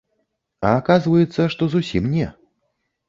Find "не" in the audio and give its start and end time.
2.15-2.27